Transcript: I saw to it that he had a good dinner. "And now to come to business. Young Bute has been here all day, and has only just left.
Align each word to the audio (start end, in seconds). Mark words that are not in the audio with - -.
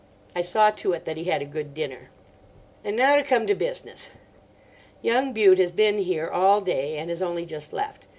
I 0.35 0.41
saw 0.41 0.71
to 0.71 0.93
it 0.93 1.05
that 1.05 1.15
he 1.17 1.25
had 1.25 1.43
a 1.43 1.45
good 1.45 1.75
dinner. 1.75 2.09
"And 2.83 2.95
now 2.95 3.17
to 3.17 3.23
come 3.23 3.45
to 3.45 3.53
business. 3.53 4.09
Young 5.03 5.31
Bute 5.31 5.59
has 5.59 5.69
been 5.69 5.99
here 5.99 6.27
all 6.27 6.59
day, 6.59 6.97
and 6.97 7.11
has 7.11 7.21
only 7.21 7.45
just 7.45 7.71
left. 7.71 8.07